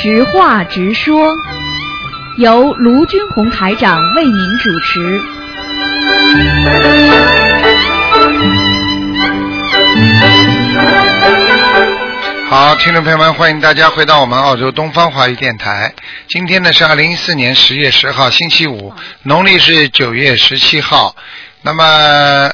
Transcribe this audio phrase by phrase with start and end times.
[0.00, 1.34] 直话直说，
[2.36, 5.20] 由卢军红台长为您主持。
[12.48, 15.92] 好，听众朋友们，欢迎大家回到我们澳洲东方华语电台。
[16.28, 18.94] 今天呢是二零一四年十月十号，星期五，
[19.24, 21.16] 农历是九月十七号。
[21.62, 22.52] 那么，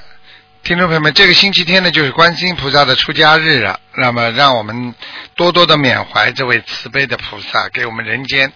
[0.65, 3.79] 听众朋友们，这个星期天呢就是观世音菩萨的出家日了。
[3.97, 4.95] 那么，让我们
[5.35, 8.51] 多多的缅怀这位慈悲的菩萨，给我们人间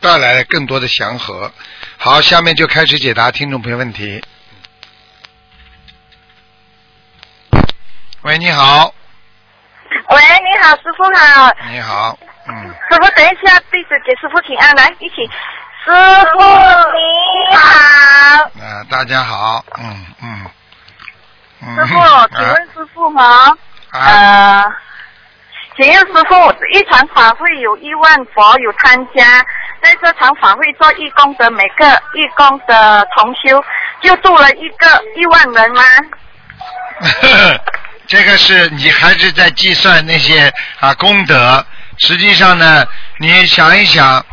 [0.00, 1.52] 带来了更多的祥和。
[1.98, 4.24] 好，下面就开始解答听众朋友问题。
[8.22, 8.94] 喂，你好，
[9.90, 11.52] 喂，你好，师傅好。
[11.70, 12.18] 你好，
[12.48, 12.68] 嗯。
[12.90, 15.16] 师傅，等一下，弟子给师傅请安，来一起。
[15.84, 15.90] 师
[16.32, 16.38] 傅
[16.94, 17.64] 你好。
[18.64, 20.33] 啊，大家好，嗯嗯。
[21.76, 22.00] 嗯师傅，
[22.36, 23.22] 请问师傅吗？
[23.90, 24.64] 啊，呃，
[25.76, 29.44] 请问师傅，一场法会有亿万佛有参加，
[29.82, 33.62] 在这场法会做义工的每个义工的同修，
[34.02, 35.82] 就度了一个亿万人吗？
[38.06, 41.64] 这个是你还是在计算那些啊功德？
[41.96, 42.84] 实际上呢，
[43.18, 44.24] 你想一想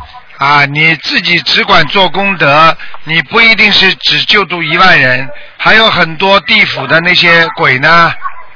[0.42, 8.12] 啊，你自己只管做功德，你不一定是只救度一万人，还有很多地府的那些鬼呢，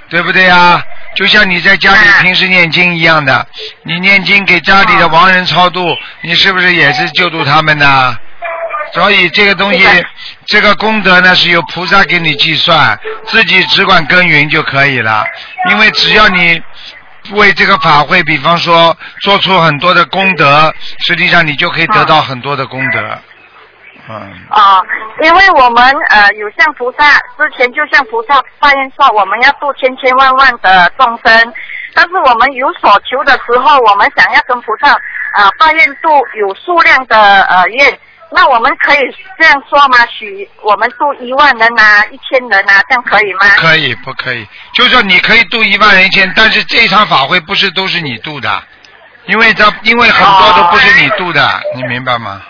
[0.08, 0.82] 对不对啊？
[1.14, 3.46] 就像你在家里啊平时念经一样的，
[3.84, 8.16] 你念经给家里的亡人超度，你是不是也是救度他们呢？
[8.92, 9.86] 所以这个东西，
[10.46, 15.24] 这个功德呢是由菩萨给你计算，自己只管耕耘就可以了。
[15.70, 16.60] 因为只要你
[17.32, 23.00] 为这个法会，比方说做出很多的功德，实际上你就可以得到很多的功德。
[24.08, 24.80] 嗯，哦，
[25.22, 27.04] 因为我们呃有向菩萨
[27.36, 31.52] 之前就向菩萨发愿说我们要度千千万万的众生，
[31.92, 34.92] 但是我们有所求的时候，我们想要跟菩萨
[35.34, 36.08] 呃发愿度
[36.38, 37.98] 有数量的呃愿，
[38.30, 38.98] 那我们可以
[39.38, 39.98] 这样说吗？
[40.06, 43.48] 许我们度一万人啊，一千人啊，这样可以吗？
[43.56, 44.46] 可以不可以？
[44.74, 48.62] 就是说你可以度一万人一千，但是这场法会不是都是你度的，
[49.26, 52.42] 因为这因为很多都不是你度的，你明白吗？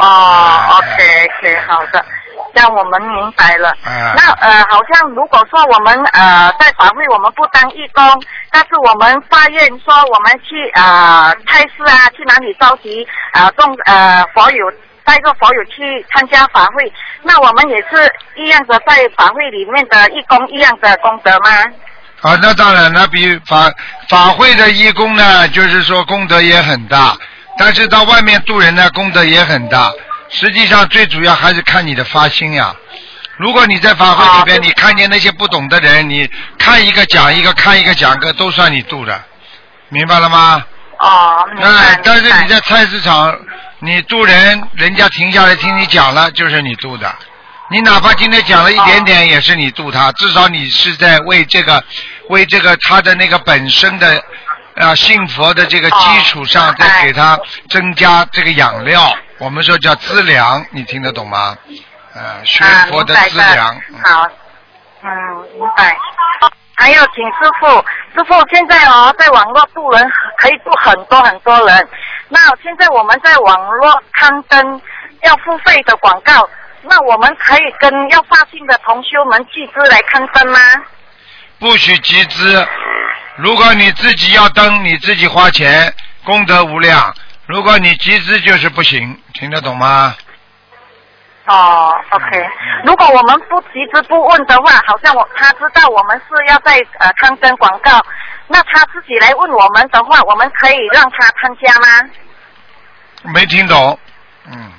[0.00, 2.04] 哦，OK OK，好的，
[2.54, 3.74] 这样我们明白了。
[3.86, 8.02] 嗯那呃，好像如果说我们呃在法会我们不当义工，
[8.50, 14.72] 但是我们发愿说我们去呃菜市啊，去哪里召集啊众呃佛友。
[15.04, 16.92] 带个佛友去参加法会，
[17.22, 21.50] 那我们也是一样的，在法会里面的义工一样的功德吗？
[22.20, 23.72] 啊，那当然，那比法
[24.10, 27.16] 法会的义工呢，就是说功德也很大，
[27.58, 29.90] 但是到外面度人呢，功德也很大。
[30.30, 32.74] 实际上，最主要还是看你的发心呀。
[33.36, 36.28] 如果你在法会里边，啊你看见那些不懂的人，你
[36.58, 39.22] 看一个讲一个，看一个讲一个，都算你度的，
[39.90, 40.64] 明白了吗？
[40.98, 41.68] 哦，明白。
[41.68, 43.38] 哎，但是你在菜市场，
[43.78, 47.14] 你度人，人家停下来听你讲了，就是你度的。
[47.70, 51.84] 你哪怕今天讲了一点点，也是你度他，至少你是在为这个，
[52.30, 54.20] 为这个他的那个本身的
[54.74, 61.56] 啊信佛的这个基础上，哦再给他增加这个养料，我们说叫资粮，你听得懂吗？
[62.14, 63.80] 呃，学啊，佛的资粮。
[63.90, 64.28] 嗯好，
[65.02, 65.10] 嗯，
[65.54, 65.96] 明白。
[66.74, 67.66] 还有，请师傅，
[68.14, 71.88] 师傅现在哦，在网络渡人可以渡很多很多人。
[72.28, 74.80] 那现在我们在网络刊登
[75.22, 76.48] 要付费的广告，
[76.82, 80.58] 那我们可以跟要发信的同修们集资来刊登吗？
[81.58, 82.66] 不许集资。
[83.36, 85.92] 如果你自己要登，你自己花钱，
[86.24, 87.14] 功德无量。
[87.46, 90.16] 如果你集资就是不行，听得懂吗？
[91.46, 92.50] 哦，OK。
[92.84, 98.04] 如果我们不及时不问的话，好像我他知道我们是要在呃刊登广告，
[98.48, 102.10] 那他自己来问我们的话，我们可以让他参加吗？
[103.32, 103.98] 没听懂。
[104.46, 104.72] 嗯，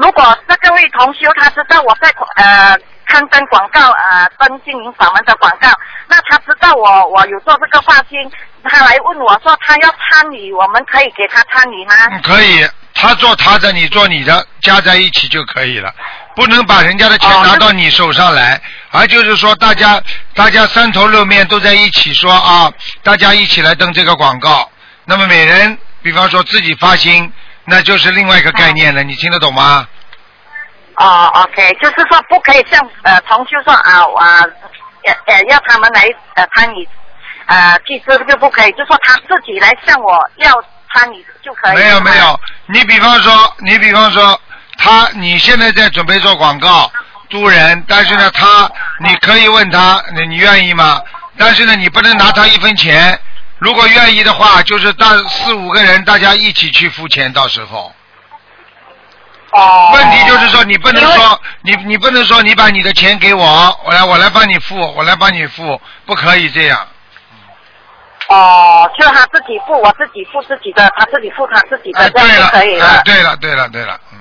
[0.00, 5.68] 如果这个位同修他知道我在呃刊登广告呃登经营法门的广告，
[6.08, 8.18] 那他知道我我有做这个发心，
[8.64, 11.94] 他来问我说他要参与，我们可以给他参与吗？
[12.24, 12.68] 可以，
[13.00, 15.94] 他做他的，你做你的，加在一起就可以了。
[16.34, 18.60] 不能把人家的钱哦拿到你手上来，
[18.90, 20.00] 而就是说大家
[20.34, 22.70] 大家三头六面都在一起说啊，
[23.02, 24.70] 大家一起来登这个广告。
[25.04, 27.32] 那么每人，比方说自己发心，
[27.64, 29.02] 那就是另外一个概念了。
[29.02, 29.88] 你听得懂吗？
[30.96, 34.44] 哦，OK，就是说不可以像呃同修说啊啊
[35.04, 36.02] 呃呃要他们来
[36.34, 36.88] 呃参与
[37.46, 40.52] 呃其实就不可以，就说他自己来向我要
[40.94, 41.76] 参与就可以。
[41.76, 44.40] 没有没有，你比方说，你比方说，
[44.78, 46.90] 他你现在在准备做广告
[47.30, 48.70] 租人，但是呢，他
[49.00, 51.00] 你可以问他，你你愿意吗？
[51.36, 53.18] 但是呢，你不能拿他一分钱，
[53.58, 57.92] 如果愿意的话，就是大四五个人，大家一起去付钱，到时候。
[59.52, 59.90] 哦。
[59.94, 66.86] 问题就是说，你不能说你你不能说你把你的钱给我，我来我来帮你付，我来帮你付，不可以这样。
[68.28, 72.86] 哦，就他自己付，我自己付自己的，他自己付他自己的，哎，这样就，可以了。
[72.86, 74.18] 哎，对了，对了，对了，嗯，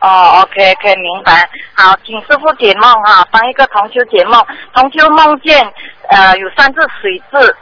[0.00, 1.48] 哦，OK 可以明白。
[1.74, 4.44] 好，请师傅解梦哈，帮一个同修解梦。
[4.74, 5.66] 同修梦见
[6.10, 7.54] 呃有三只水蛭，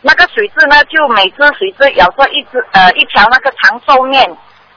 [0.00, 4.26] 那个水蛭呢就每只水蛭咬着一只呃一条那个长寿面，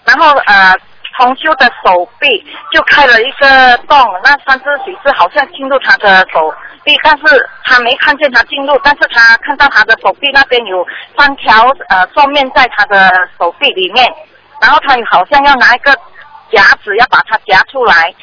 [0.03, 0.75] 然后呃
[1.17, 6.53] 同修的手臂就开了一个洞，那三只水蛭好像进入他的手
[6.83, 10.85] 臂，但是他没看见他进入，但是他看到他的手臂那边有
[11.17, 14.05] 三条呃寿面在他的手臂里面，
[14.61, 15.93] 然后他好像要拿一个
[16.51, 18.13] 夹子要把它夹出来，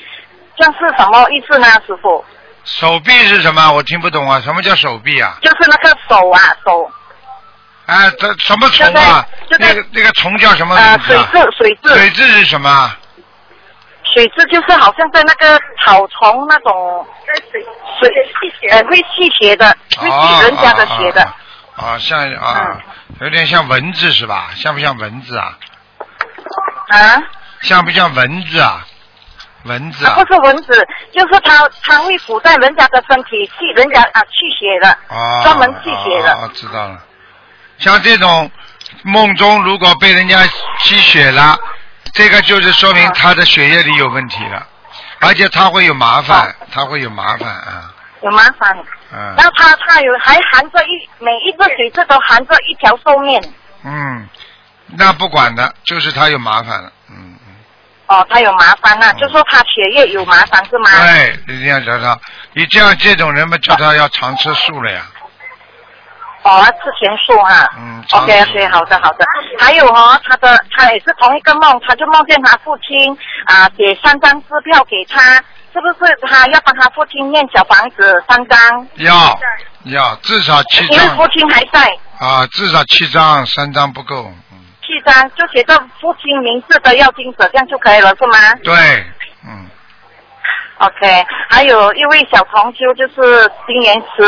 [0.57, 2.25] 这样是什么意思呢，师傅？
[2.65, 3.73] 手臂是什么？
[3.73, 5.37] 我听不懂啊，什么叫手臂啊？
[5.43, 6.91] 就是那个手啊手，
[7.87, 9.27] 哎，这什么虫啊？
[9.51, 11.29] 那个那个虫叫什么名字啊？
[11.33, 12.97] 蛭水蛭水蛭是什么？
[14.15, 17.07] 水蛭就是好像在那个草丛那种
[18.01, 18.11] 水
[18.41, 21.23] 水呃会吸血的，会吸人家的血的。
[21.23, 21.35] 啊
[21.77, 22.79] 啊啊，像啊，
[23.21, 24.51] 有点像蚊子是吧？
[24.55, 25.57] 像不像蚊子啊？
[26.89, 27.23] 啊，
[27.63, 28.87] 像不像蚊子啊？
[29.65, 30.15] 蚊子啊？
[30.15, 36.35] 不是蚊子，就是它它会附在人家的身体，吸人家啊去血的，啊，专门吸血的。
[36.35, 36.99] 哦，知道了。
[37.79, 38.51] 像这种
[39.05, 40.43] 梦中如果被人家
[40.81, 41.59] 吸血了，
[42.13, 44.67] 这个就是说明他的血液里有问题了，
[45.21, 47.93] 而且他会有麻烦，他会有麻烦啊，
[48.23, 48.77] 有麻烦。
[49.13, 53.43] 嗯然后它它有还含着一每一个水质都含着一条寿命。
[53.83, 54.29] 嗯，
[54.87, 57.55] 那不管的，就是他有麻烦了，嗯嗯。
[58.07, 60.91] 哦，他有麻烦啊、就说他血液有麻烦是吗？
[61.03, 62.17] 对，一定要叫他，
[62.53, 65.03] 你这样这种人嘛，叫他要常吃素了呀。
[66.51, 67.69] 哦，吃全素哈。
[67.79, 69.25] 嗯 OK OK，好的好的。
[69.59, 75.35] 还有哦，他的他也是同一个梦，他就梦见他父亲啊写三张支票给他，
[75.73, 78.59] 是不是他要帮他父亲念小房子三张？
[78.97, 79.39] 要
[79.85, 81.87] 要至少七张因为父亲还在，
[82.19, 84.33] 啊，至少七张，三张不够。
[84.51, 88.75] 嗯，七张就写着父亲名字的要经者，这样就可以了是吗对，
[89.47, 89.69] 嗯
[90.79, 94.23] ，？OK，还有一位小同修，就是今年十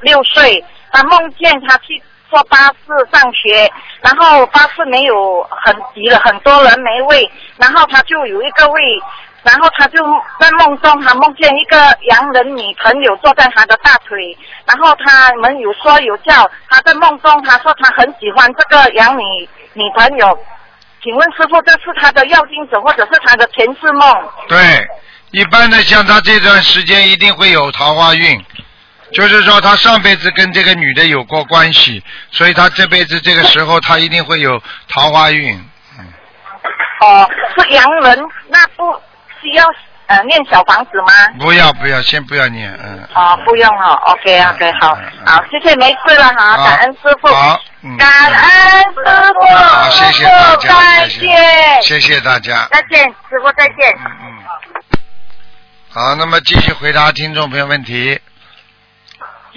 [0.00, 3.70] 六岁，他梦见他去坐巴士上学，
[4.00, 8.80] 然后巴士没有很挤了，很多人没位，然后他就有一个位，
[9.42, 9.98] 然后他就
[10.38, 14.36] 在梦中，他梦见一个洋人女朋友坐在他的大腿，
[14.66, 20.38] 然后他们有说有叫，他在梦中他说他很喜欢这个洋女女朋友，
[21.02, 24.30] 请问师傅这是他的要经者或者是他的前世梦？
[24.48, 24.58] 对，
[25.30, 28.44] 一般的像他这段时间一定会有桃花运，
[29.12, 35.54] 就是说他上辈子跟这个女的有过关系，所以他这辈子这个时候他一定会有桃花运。
[35.98, 36.04] 嗯，
[37.00, 38.18] 哦，是洋人，
[38.48, 38.92] 那不
[39.40, 39.64] 需要
[40.06, 41.12] 呃念小房子吗？
[41.38, 43.08] 不要不要，先不要念，嗯。
[43.14, 47.96] 哦，不用哦，OK OK，好好，谢谢，没事了哈，好感恩师傅，好，嗯。
[47.96, 52.68] 感恩师傅，好，谢谢大家，再谢见，谢，谢谢大家。
[52.70, 53.96] 再见，师傅再见。
[53.96, 54.38] 嗯嗯。
[55.90, 58.20] 好，那么继续回答听众朋友问题。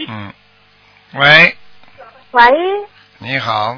[0.08, 0.34] 嗯，
[1.14, 1.58] 喂，
[2.32, 2.44] 喂，
[3.20, 3.78] 你好，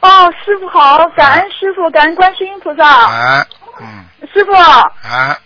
[0.00, 2.86] 哦，师傅好，感恩师傅，感恩观世音菩萨。
[2.86, 3.46] 啊，
[3.80, 5.38] 嗯，师傅，啊，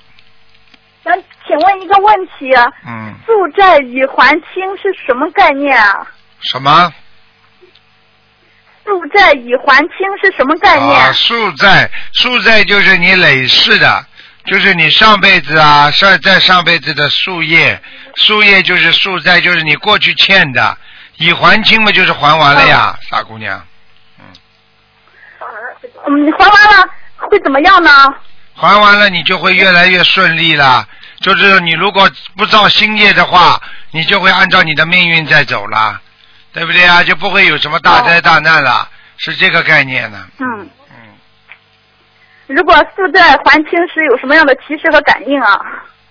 [1.04, 1.14] 想
[1.46, 2.50] 请问一个问题，
[2.86, 6.06] 嗯，负债已还清是什么概念啊？
[6.40, 6.92] 什么？
[8.84, 11.00] 负债已还清是什么概念？
[11.00, 14.04] 啊，宿债，宿债就是你累世的，
[14.46, 17.80] 就是你上辈子啊，上在上辈子的宿业，
[18.16, 20.76] 宿业就是树债，就是你过去欠的，
[21.16, 23.64] 已还清嘛，就是还完了呀，傻姑娘。
[26.06, 27.90] 嗯，还完了会怎么样呢？
[28.54, 30.86] 还完了，你就会越来越顺利了。
[31.20, 36.00] 就是你如果不造新业的话，你就会按照你的命运在走了，
[36.52, 37.02] 对不对啊？
[37.02, 38.88] 就不会有什么大灾大难了，
[39.18, 40.26] 是这个概念呢。
[40.38, 40.96] 嗯，嗯，
[42.46, 45.60] 如果负债还清时有什么样的提示和感应啊？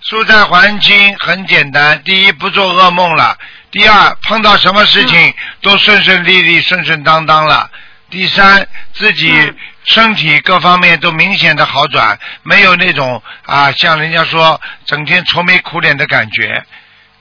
[0.01, 3.38] 宿债还清很简单，第一不做噩梦了，
[3.70, 7.70] 第二碰到什么事情都顺顺利利、顺顺当当了，
[8.10, 16.63] 第三自己嗯身体各方面都明显的好转，没有那种啊像人家说整天愁眉苦脸的感觉。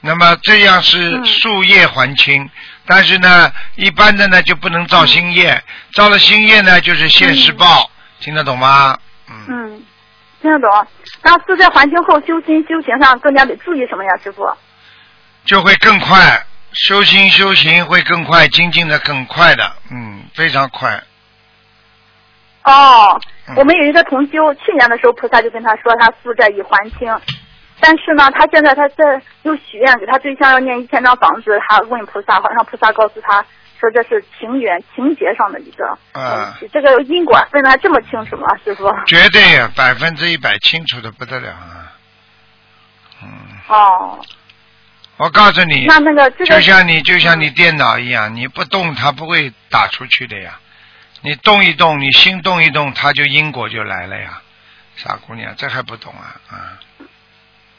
[0.01, 2.49] 那么这样是嗯树叶还清，
[2.87, 5.61] 但是呢，一般的呢就不能造新叶，
[5.93, 8.97] 造了新叶呢就是现世报，听得懂吗？
[9.29, 9.83] 嗯嗯，
[10.41, 10.87] 听得懂。
[11.23, 14.49] 那负债还清后修心修行上更加得注意什么呀，师傅？
[15.45, 16.17] 就会更快，
[16.73, 21.03] 修心修行会更快，精进的更快的，嗯，非常快。
[22.65, 27.15] 哦嗯，我们有一个同修，去年的时候菩萨就跟他说他负债已还清，
[27.81, 33.45] 但是呢，他现在他在又许愿给他对象要念一千张房子，他问菩萨，好像菩萨告诉他
[33.81, 38.91] 说这是情缘情节上的一个啊，这个因果分的还这么清楚吗，师傅？
[39.07, 41.93] 绝对呀，百分之一百清楚的不得了啊！
[43.23, 43.29] 嗯，
[43.69, 44.19] 哦，
[45.17, 50.59] 我告诉你，那那个这个就像你就像你电脑一样，你不动它不会打出去的呀。
[51.21, 54.41] 你动一动，你心动一动，它就因果就来了呀。
[54.97, 56.79] 傻姑娘，这还不懂啊啊！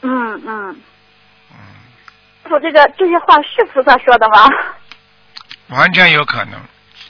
[0.02, 0.80] 嗯嗯，
[1.50, 1.56] 嗯，
[2.42, 4.46] 师傅这个这些话是菩萨说的吗？
[5.70, 6.60] 完全有可能。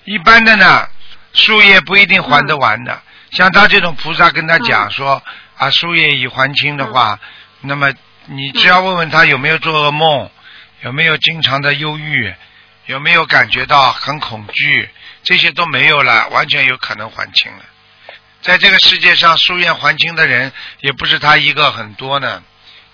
[0.04, 0.88] 一般的呢，
[1.32, 3.02] 树叶不一定还得完的。
[3.32, 5.22] 像他这种菩萨跟他讲说、
[5.56, 7.18] 啊，树叶已还清的话，
[7.60, 7.92] 那么
[8.26, 10.30] 你只要问问他有没有做噩梦，
[10.82, 12.34] 有没有经常的忧郁，
[12.86, 14.88] 有没有感觉到很恐惧，
[15.22, 17.64] 这些都没有了，完全有可能还清了。
[18.42, 20.50] 在这个世界上，书院还清的人
[20.80, 22.42] 也不是他一个，很多呢。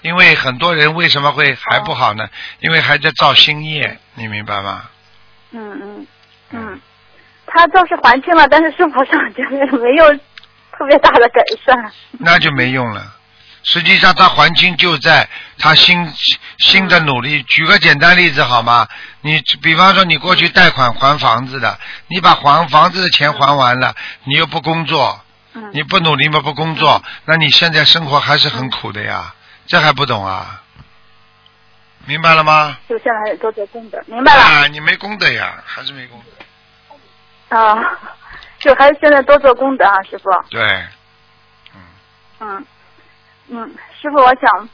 [0.03, 2.29] 因为很多人为什么会还不好呢？
[2.61, 4.91] 因为还在造新业，你明白吗？
[5.53, 6.07] 嗯嗯
[6.51, 6.81] 嗯，
[7.47, 10.13] 他倒是还清了，但是生活上就是没有
[10.73, 11.93] 特别大的改善。
[12.19, 13.13] 那就没用了。
[13.65, 16.13] 实际上，他还清就在他新
[16.59, 17.43] 新的努力。
[17.43, 18.87] 举个简单例子好吗？
[19.23, 21.77] 你比方说，你过去贷款还房子的，
[22.07, 25.21] 你把还房子的钱还完了，你又不工作，
[25.55, 29.35] 嗯你不努力嘛不工作，那你现在生活还是很苦的呀，
[29.67, 30.63] 这还不懂啊？
[32.07, 32.79] 明白了吗？
[32.89, 36.21] 就现在还得多做功德，明白了啊，你没功德呀，还是没功
[37.51, 37.57] 德。
[37.57, 37.99] 啊，
[38.59, 40.31] 就还是现在多做功德啊，师傅。
[40.51, 40.63] 对，
[41.75, 41.81] 嗯
[42.41, 42.67] 嗯
[43.49, 44.69] 嗯，师傅，我想，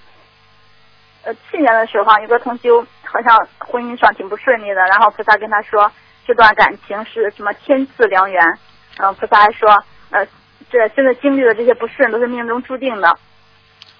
[1.24, 5.90] 呃，去年的时候啊，有个同修好像婚姻上挺不顺利的，然后菩萨跟他说，
[6.26, 8.58] 这段感情是什么天赐良缘，
[8.98, 9.68] 嗯、菩萨还说，
[10.10, 10.26] 呃，
[10.70, 13.18] 这现在经历的这些不顺都是命中注定的，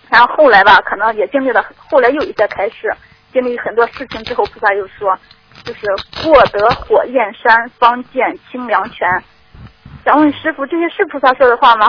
[0.08, 2.90] 然后后来吧，可能也经历了，后来又有一些开始，
[3.32, 5.18] 经历很多事情之后，菩萨又说，
[5.64, 5.80] 就是
[6.22, 9.08] 过得火焰山，方见清凉泉。
[10.04, 11.86] 想问师傅，这些是菩萨说的话吗？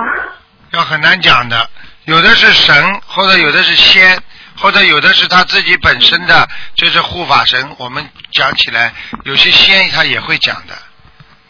[0.72, 1.70] 要很难讲的，
[2.06, 4.22] 有的是神，或者有的是仙，
[4.58, 7.76] 或者有的是他自己本身的就是护法神。
[7.78, 10.76] 我们讲起来，有些仙他也会讲的，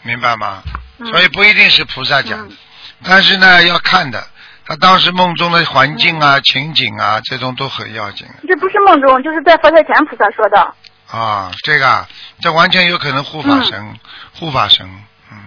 [0.02, 0.62] 明白吗？
[0.98, 2.56] 嗯所以不一定是菩萨讲的，嗯
[3.02, 4.24] 但是呢要看的，
[4.66, 10.74] 他当时梦中的环境啊、情景啊，这种都很要紧这不是梦中，就是在佛台前菩萨说的。
[11.10, 11.52] 啊。
[11.62, 12.08] 这个啊，
[12.40, 13.98] 这完全有可能护法神，
[14.34, 14.88] 护法神，
[15.30, 15.38] 嗯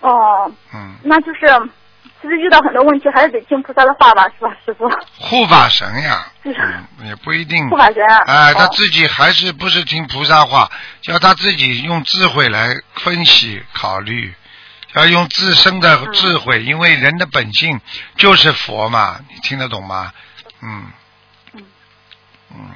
[0.00, 1.40] 哦，嗯，那就是
[2.22, 4.88] 其实遇到很多问题，还是得听菩萨的话吧，是吧，师傅？
[5.18, 6.26] 护法神呀，
[7.04, 7.68] 也不一定。
[7.68, 8.18] 护法神啊。
[8.26, 10.70] 哎，他哦自己还是不是听菩萨话，
[11.08, 14.34] 要他自己用智慧来分析考虑，
[14.94, 17.80] 要用自身的嗯智慧，因为人的本性
[18.16, 20.12] 就是佛嘛，你听得懂吗？
[20.62, 20.86] 嗯
[21.52, 21.62] 嗯
[22.54, 22.70] 嗯，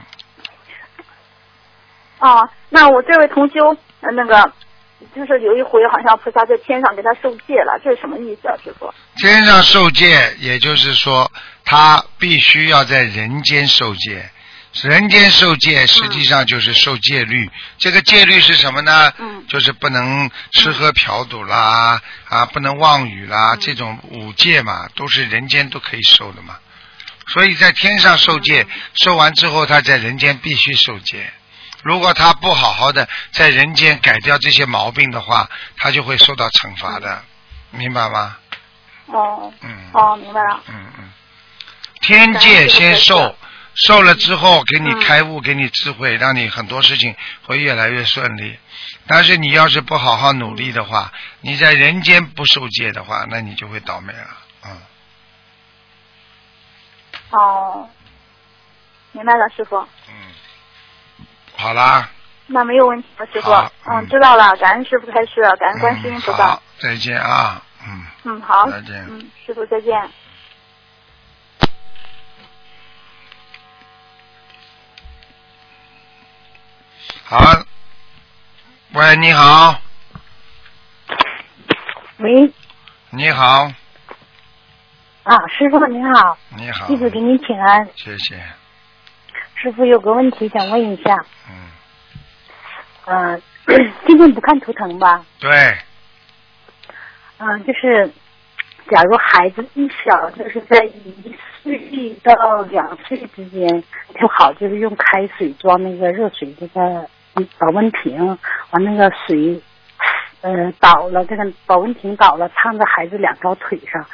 [2.19, 4.53] 哦，那我这位同修，呃那个
[5.15, 8.93] 就是有一回好像菩萨在天上给他受戒了，这是什么意思啊，师傅？
[9.17, 11.31] 天上受戒，也就是说
[11.65, 14.29] 他必须要在人间受戒。
[14.85, 19.13] 人间受戒实际上就是受戒律，这个戒律是什么呢？
[19.19, 26.57] 嗯就是不能吃喝嫖赌啦，啊，不能妄语啦，这种五戒嘛，都是人间都可以受的嘛。
[27.29, 31.33] 所以在天上受戒，受完之后他在人间必须受戒。
[31.83, 37.23] 如果他不好好的在人间改掉这些毛病的话，他就会受到惩罚的，
[37.71, 38.37] 明白吗？
[39.07, 39.91] 哦嗯。
[39.93, 40.61] 哦，明白了。
[40.69, 41.11] 嗯嗯，
[42.01, 43.37] 天界先受，
[43.87, 48.59] 受了之后给你开悟，给你智慧，让你很多事情会越来越顺利。
[49.07, 54.29] 但是你要是不好好努力的话，你在人间不受戒的话，那你就会倒霉了。
[54.67, 54.81] 嗯，
[57.31, 57.89] 哦，
[59.13, 59.77] 明白了，师傅。
[60.09, 60.15] 嗯，
[61.57, 62.11] 好啦，
[62.49, 63.53] 那没有问题了，师傅。
[63.53, 68.07] 嗯嗯，知道了，感恩师傅开示，感恩观世音嗯菩萨好。，再见啊，嗯。
[68.25, 68.69] 嗯，好。
[68.71, 70.11] 再见嗯，师傅再见。
[77.31, 77.63] 好，
[78.95, 79.79] 喂，你好，
[82.17, 82.51] 喂，
[83.11, 83.71] 你好，
[85.25, 87.87] 啊，师傅您好，你好，弟子给您请安。
[87.95, 88.43] 谢谢，
[89.57, 91.69] 师傅有个问题想问一下，嗯，
[93.05, 93.43] 嗯、
[94.07, 95.23] 今天不看图腾吧？
[95.39, 95.77] 对，
[97.37, 98.11] 嗯、就是
[98.91, 103.85] 假如孩子一小，就是在一岁到两岁之间
[104.19, 107.07] 就好，就是用开水装那个热水这个
[107.59, 108.38] 保温瓶，
[108.71, 109.61] 完那个水
[110.40, 114.07] 呃倒了，这个保温瓶倒了，烫在孩子两条腿上，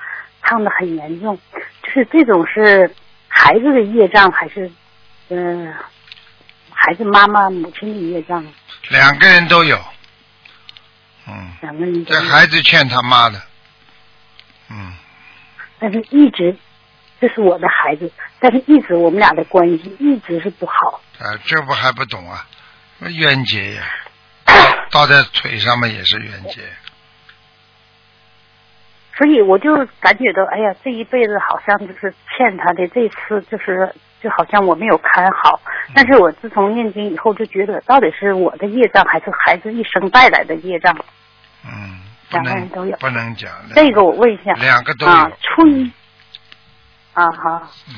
[0.43, 1.39] 烫的很严重。
[1.83, 2.91] 就是这种是
[3.29, 4.71] 孩子的业障还是
[5.29, 5.75] 嗯、呃
[6.77, 8.45] 孩子妈妈母亲的业障？
[8.91, 9.79] 两个人都有。
[11.27, 13.41] 嗯，两个人这孩子欠他妈的。
[14.71, 14.93] 嗯，
[15.79, 16.55] 但是一直
[17.21, 21.01] 这是我的孩子，但是一直我们俩的关系一直是不好。
[21.19, 22.47] 啊，这不还不懂啊？
[23.11, 23.83] 冤结呀，
[24.91, 26.61] 倒在腿上面也是冤结。
[29.17, 35.61] 所以我就感觉到，哎呀，这一辈子好像就是欠他的，这次就是就好像我没有看好。
[35.95, 40.93] 但是我自从念经以后，就觉得到底是我的业障，还是孩子一生带来的业障？
[41.65, 43.75] 嗯，两个人都有不能讲的。
[43.77, 44.53] 这个我问一下。
[44.55, 45.13] 两个都有。
[45.13, 45.93] 啊，初一。
[47.13, 47.71] 啊哈。
[47.89, 47.95] 嗯。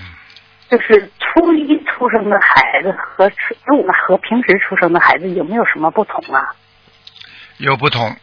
[0.69, 6.55] 就是初一出生的孩子和初和平时出生的孩子有没有什么不同啊？
[7.59, 8.17] 有不同。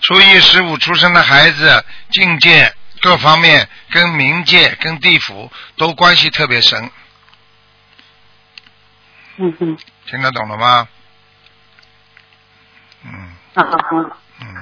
[0.00, 6.90] 初一十五出生的孩子，境界各方面跟冥界、跟地府都关系特别深。
[9.36, 9.78] 嗯哼。
[10.06, 10.88] 听得懂了吗？
[13.04, 13.12] 嗯。
[13.54, 14.16] 啊哈。
[14.40, 14.54] 嗯。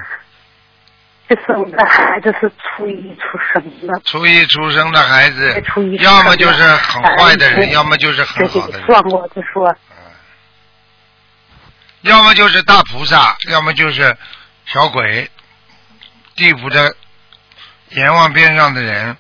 [1.31, 4.01] 就是我们的孩子是初一出生的。
[4.05, 8.87] 初一出生的孩子，初一要么就是很坏的人，要么就是很好的人。
[8.87, 9.73] 算过就说。
[12.01, 14.17] 要么就是大菩萨，要么就是
[14.67, 15.31] 小鬼，
[16.35, 16.97] 地府的
[17.91, 19.17] 阎王边上的人，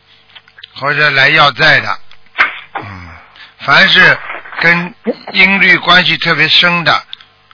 [0.74, 1.98] 或者来要债的，
[2.74, 3.08] 嗯，
[3.58, 4.18] 凡是
[4.60, 4.94] 跟
[5.32, 7.02] 音律关系特别深的，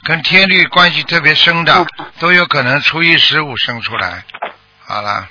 [0.06, 1.86] 跟天律关系特别深的，
[2.20, 4.24] 都有可能初一十五生出来。
[4.84, 5.28] 好了。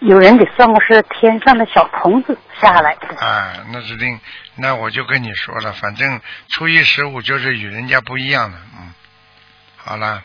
[0.00, 3.16] 有人给算过是天上的小童子下来的。
[3.16, 4.20] 啊，那指定，
[4.54, 8.92] 那我就跟你说了，反正初一十五就是与人家不一样的，嗯，
[9.78, 10.22] 好了，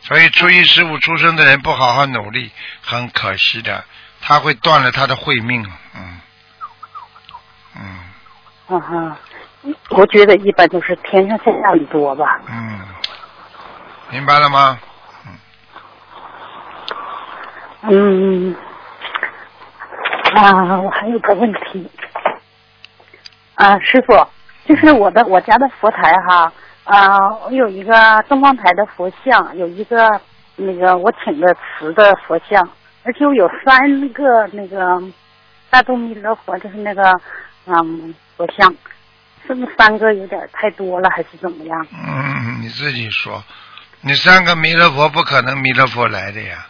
[0.00, 3.84] 所以初一十五出生的人不好好努力，很可惜的，
[4.22, 6.20] 他会断了他的慧命，嗯，
[7.76, 7.98] 嗯。
[8.68, 9.16] 嗯哼，
[9.90, 12.40] 我觉得一般都是天上下很多吧。
[12.48, 12.80] 嗯，
[14.10, 14.78] 明白了吗？
[17.82, 18.54] 嗯。
[20.32, 21.90] 啊，我还有个问题，
[23.56, 24.14] 啊，师傅，
[24.64, 26.52] 就是我的我家的佛台哈，
[26.84, 30.20] 啊，我有一个东方台的佛像，有一个
[30.54, 32.66] 那个我请的瓷的佛像，
[33.02, 35.02] 而且我有三个那个
[35.68, 37.20] 大肚弥勒佛，就是那个
[37.66, 38.72] 嗯佛像，
[39.50, 41.86] 是不是三个有点太多了，还是怎么样？
[41.92, 43.42] 嗯，你自己说，
[44.00, 46.68] 你三个弥勒佛不可能弥勒佛来的呀，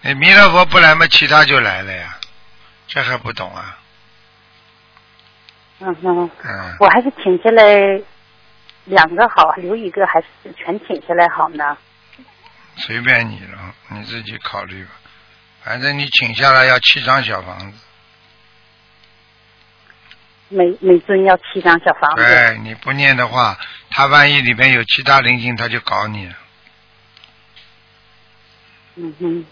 [0.00, 2.16] 你弥勒佛不来嘛，其他就来了呀。
[2.86, 3.78] 这还不懂啊？
[5.80, 8.00] 嗯哼，嗯，我还是请下来
[8.86, 11.76] 两个好，留一个还是全请下来好呢？
[12.76, 14.90] 随便你了，你自己考虑吧。
[15.62, 17.78] 反正你请下来要七张小房子。
[20.50, 22.22] 每每尊要七张小房子。
[22.22, 23.56] 对，你不念的话，
[23.88, 26.30] 他万一里面有其他灵性，他就搞你。
[28.96, 29.46] 嗯哼。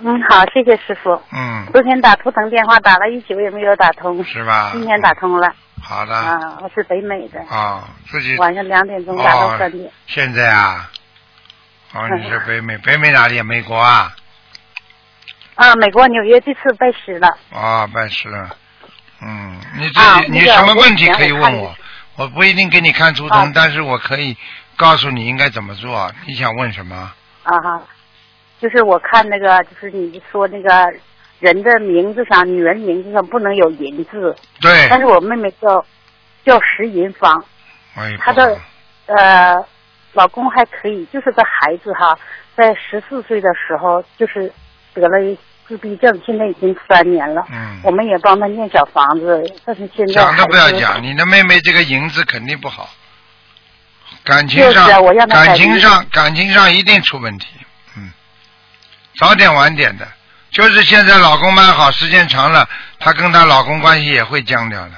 [0.00, 1.22] 嗯，好，谢谢师傅。
[1.32, 1.66] 嗯。
[1.72, 4.22] 昨天打图腾电话打了一宿也没有打通。
[4.24, 4.70] 是吧？
[4.72, 5.54] 今天打通了。
[5.80, 6.12] 好的。
[6.12, 7.40] 啊，我是北美的。
[7.48, 8.36] 啊，自己。
[8.38, 9.88] 晚上两点钟打到三点。
[10.08, 10.90] 现在啊？
[11.92, 13.40] 哦，你是北美，北美哪里？
[13.42, 14.12] 美国啊？
[15.54, 17.28] 啊，美国纽约这次拜师了。
[17.52, 18.56] 啊，拜师了。
[19.24, 21.74] 嗯，你自己你什么问题可以问我？
[22.16, 24.36] 我不一定给你看图腾，但是我可以
[24.76, 26.12] 告诉你应该怎么做。
[26.26, 27.12] 你想问什么？
[27.42, 27.82] 啊哈。
[28.60, 30.70] 就是我看那个，就是你说那个
[31.40, 34.34] 人的名字上，女人名字上不能有银字。
[34.60, 34.86] 对。
[34.88, 35.84] 但是我妹妹叫
[36.44, 37.44] 叫石银芳，
[37.94, 38.56] 哎、她的
[39.06, 39.56] 呃
[40.12, 42.16] 老公还可以，就是个孩子哈，
[42.56, 44.50] 在十四岁的时候就是
[44.94, 47.44] 得了自闭症，现在已经三年了。
[47.50, 47.80] 嗯。
[47.82, 52.90] 我们也帮他念小房子，但是现在讲都不要讲，你的妹妹这个银子肯定不好，
[54.24, 57.46] 感情上、啊、我让感情上感情上一定出问题。
[57.96, 58.12] 嗯
[59.18, 60.08] 早点晚点的，
[60.50, 64.92] 就是现在老公蛮好，时间长了，她跟她老公关系也会僵掉的。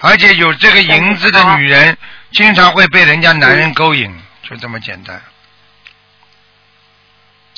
[0.00, 1.96] 而且有这个银子的女人，
[2.32, 5.18] 经常会被人家男人勾引，就这么简单。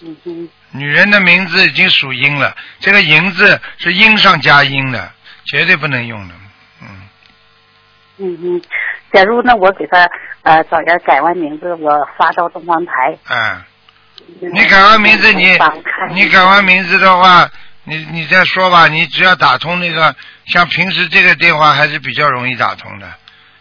[0.03, 0.49] 嗯哼。
[0.73, 5.13] 女人的名字已经属阴了，这个银字是阴上加阴的，
[5.45, 6.35] 绝对不能用的。
[6.83, 6.89] 嗯。
[8.19, 8.63] 嗯哼，
[9.13, 10.09] 假如那，我给他
[10.43, 13.17] 呃找人改完名字，我发到东方台。
[13.29, 13.65] 嗯。
[14.41, 15.57] 你改完名字，你
[16.13, 17.49] 你改完名字的话，
[17.85, 23.07] 你你再说吧，你只要打通那个，像平时这个电话还是比较容易打通的，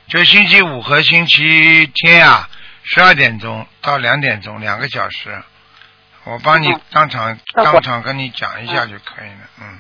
[0.08, 2.50] 就星期五和星期天啊，
[2.84, 5.30] 十二点钟到两点钟两个小时，
[6.26, 9.80] 我帮你嗯当场、当场跟你讲一下就可以了，嗯。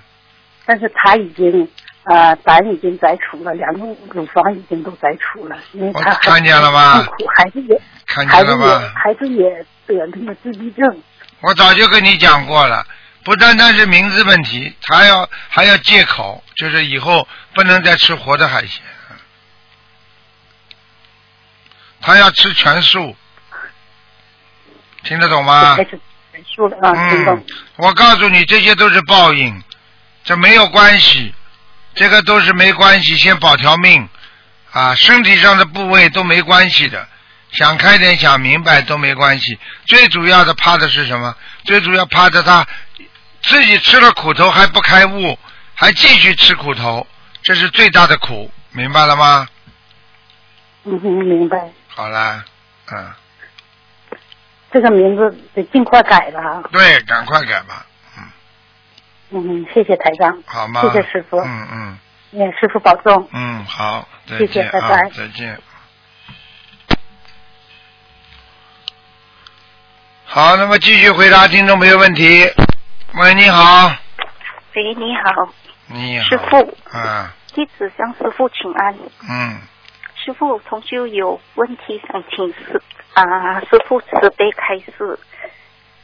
[0.66, 1.68] 但是他已经
[2.06, 7.06] 呃胆已经摘除了，两个乳房已经都摘除了，因为我他还看见了吧
[7.36, 8.94] 孩子也看见了吧？
[8.96, 11.02] 孩子也得那个自闭症。
[11.42, 12.86] 我早就跟你讲过了，
[13.24, 18.82] 不单单是名字问题，他要还要借口，就是以后不能再吃活的海鲜。
[22.02, 23.16] 他要吃全素，
[25.04, 25.76] 听得懂吗
[26.38, 27.46] 结束了啊，听懂嗯。，
[27.78, 29.64] 我告诉你，这些都是报应，
[30.24, 31.34] 这没有关系，
[31.94, 34.08] 这个都是没关系，先保条命
[34.72, 37.08] 啊，身体上的部位都没关系的，
[37.52, 39.58] 想开点，想明白都没关系。
[39.86, 41.36] 最主要的怕的是什么？
[41.64, 42.68] 最主要怕的他
[43.44, 45.38] 自己吃了苦头还不开悟，
[45.74, 47.06] 还继续吃苦头，
[47.42, 49.48] 这是最大的苦，明白了吗？
[50.84, 51.58] 嗯哼，明白。
[51.88, 52.44] 好啦，
[52.92, 53.12] 嗯，
[54.76, 56.62] 这个名字得尽快改了啊。
[56.70, 57.86] 对，赶快改吧，
[59.32, 60.82] 嗯嗯，谢谢台长，好吗？
[60.82, 61.98] 谢谢师傅嗯嗯。
[62.32, 63.26] 愿师傅保重。
[63.32, 65.58] 嗯，好，再谢谢见啊拜拜，再见。
[70.26, 72.46] 好，那么继续回答听众朋友问题。
[73.14, 73.88] 喂，你好，
[74.76, 75.54] 喂，你好，
[75.88, 78.94] 你好，师傅，啊，弟子向师傅请安。
[79.30, 79.58] 嗯，
[80.16, 82.82] 师傅，同修有问题想请师
[83.16, 85.18] 啊，师傅慈悲开示。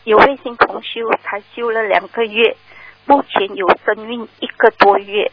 [0.03, 2.57] 有位新同修才修了两个月，
[3.05, 5.31] 目前有身孕一个多月。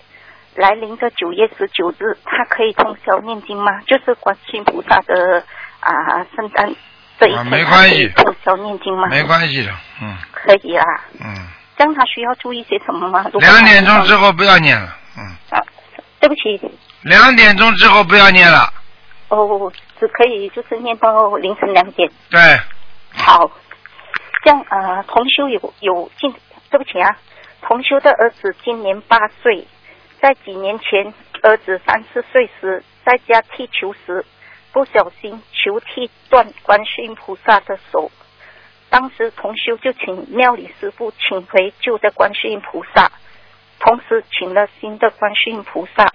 [0.54, 3.80] 来临的九月十九日，他可以通宵念经吗？
[3.86, 5.40] 就是观世音菩萨的
[5.78, 6.74] 啊圣诞
[7.20, 9.06] 这一没关系通宵念经吗？
[9.08, 9.70] 没关系的，
[10.02, 10.84] 嗯可以啦。
[11.20, 13.24] 嗯，这样他需要注意些什么吗？
[13.34, 15.62] 两点钟之后后不要念了，嗯，啊，
[16.18, 16.60] 对不起，
[17.02, 18.72] 两点钟之后不要念了，
[19.28, 22.11] 哦，只可以就是念到凌晨两点。
[22.30, 22.40] 对，
[23.12, 23.50] 好，
[24.44, 26.34] 这样呃，同修有有进
[26.70, 27.18] 对不起啊，
[27.62, 29.66] 同修的儿子今年八岁，
[30.20, 34.24] 在几年前儿子三四岁时，在家踢球时，
[34.72, 38.11] 不小心球踢断观世音菩萨的手。
[38.90, 43.11] 当时同修就请庙里师傅请回旧的观世音菩萨，
[43.80, 46.12] 同时请了新的观世音菩萨。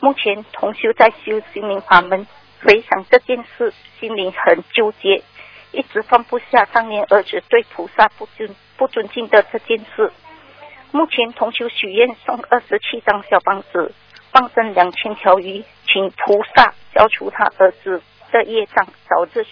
[0.00, 2.26] 目前同修在修心灵法门，
[2.62, 5.22] 回想这件事，心里很纠结，
[5.72, 10.12] 一直放不下当年儿子对菩萨不尊不尊敬的这件事。
[10.90, 13.94] 目前同求许愿送二十七张小房子，
[14.32, 19.46] 放生两千条鱼，请菩萨消除他儿子的业障，早日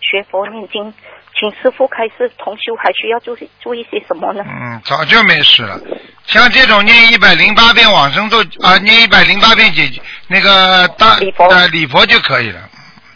[0.00, 0.92] 学佛念经。
[1.38, 4.42] 请师傅开始，同修还需要注意注意些什么呢？
[4.44, 5.78] 嗯，早就没事了。
[6.26, 9.88] 像这种念一百零八遍往生咒啊，念一百零八遍解
[10.26, 12.60] 那个大礼佛呃礼佛就可以了。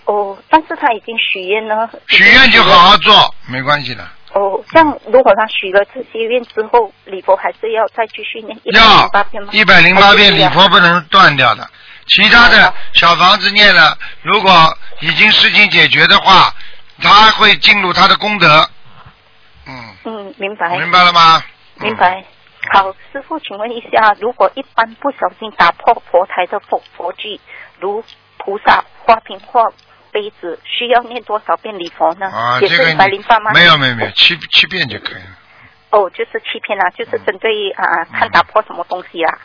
[0.05, 1.91] 哦，但是他已经许愿了。
[2.09, 4.07] 许愿就好好做，没关系的。
[4.35, 9.49] 哦，这样如果他许了这些愿之后，礼佛还是要再继续念一百零八遍吗？
[9.53, 11.69] 一百零八遍礼佛不能断掉的，
[12.07, 16.55] 其他的小房子念了，如果已经事情解决的话，
[17.03, 18.69] 他会进入他的功德。
[19.67, 20.79] 嗯，嗯，明白。
[20.79, 21.43] 明白了吗？
[21.77, 22.25] 明白。
[22.73, 27.41] 好，师傅，请问一下，如果一般不小心打破佛台的佛佛具，
[27.81, 28.05] 如
[28.39, 29.73] 菩萨、花瓶或
[30.13, 32.31] 杯子，需要念多少遍礼佛呢？
[32.61, 33.51] 也是一百零八吗？
[33.53, 35.39] 没有没有没有，七七遍就可以了。
[35.91, 39.39] 哦，就是欺骗啊，就是针对啊、看打破什么东西啊。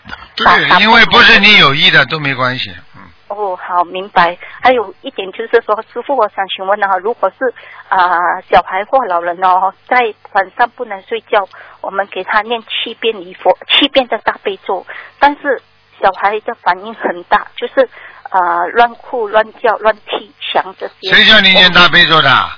[0.45, 2.71] 打打对，因为不是你有意的都没关系。
[2.95, 4.37] 嗯，哦，好，明白。
[4.61, 7.53] 还有一点就是说，师傅，我想请问啊，如果是
[7.89, 11.47] 啊、小孩或老人哦，在晚上不能睡觉，
[11.81, 14.85] 我们给他念七遍礼佛，七遍的大悲咒，
[15.19, 15.61] 但是
[16.01, 17.89] 小孩的反应很大，就是
[18.29, 21.13] 啊乱哭、乱叫、乱踢墙这些。
[21.13, 22.49] 谁叫你念大悲咒的？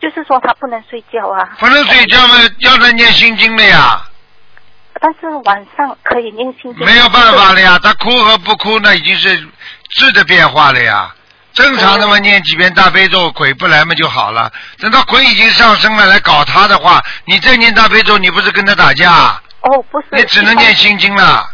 [0.00, 4.00] 就是说他不能睡觉啊，不能睡觉嘛，要他念心经的呀，
[5.00, 6.86] 但是晚上可以念心经。
[6.86, 7.78] 没有办法了呀。
[7.82, 9.48] 他哭和不哭那已经是
[9.90, 11.14] 质的变化了呀。
[11.54, 14.52] 正常的嘛，念几遍大悲咒，鬼不来嘛就好了。
[14.78, 19.40] 等到鬼已经上升了来搞他的话，你再念大悲咒，你不是跟他打架？
[19.62, 20.06] 哦，不是。
[20.12, 21.50] 你只能念心经了。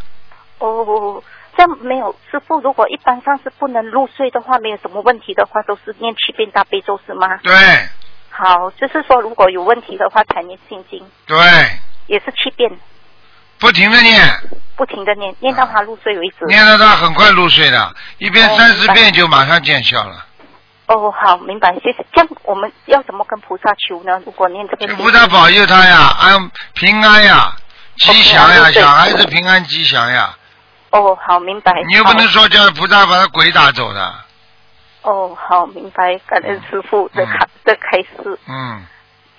[0.58, 1.22] 哦，
[1.56, 7.38] 这样没有师傅，如果一般上是不能入睡的话，没有什么问题的话，都是念七遍大悲咒是吗？
[7.42, 7.52] 对
[8.28, 11.38] 好，就是说如果有问题的话才念心经，对，
[12.08, 12.70] 也是七遍，
[13.64, 14.40] 不停的念，
[14.76, 16.44] 不停的念，念到他入睡为止。
[16.44, 20.26] 念到他很快入睡的，一遍哦三十遍就马上见效了。
[20.88, 22.04] 哦，好，明白，谢谢。
[22.12, 24.20] 这样我们要怎么跟菩萨求呢？
[24.26, 27.56] 如果念这个菩萨保佑他呀，安平安呀，
[27.96, 30.36] 吉祥呀，小孩子平安吉祥呀，
[30.90, 31.72] 哦，好，明白。
[31.88, 34.14] 你又不能说叫菩萨把他鬼打走的，
[35.00, 36.18] 哦，好，明白。
[36.26, 38.38] 感恩师傅的开的开示。
[38.46, 38.84] 嗯，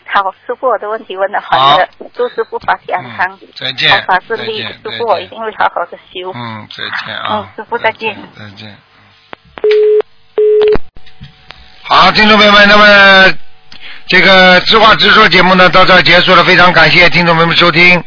[0.08, 4.62] 好，师傅，我的问题问的好的，祝师傅法体安康，嗯再见好法顺利。
[4.62, 6.32] 师傅，我一定会好好的修。
[6.34, 8.16] 嗯，再见嗯啊，，师傅再见。
[8.38, 8.78] 再见。
[11.84, 13.34] 好，听众朋友们，那么
[14.08, 18.02] 这个知话直说节目呢到这儿结束了，非常感谢听众朋友们收听。